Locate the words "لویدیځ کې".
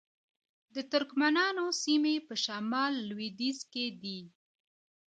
3.09-3.85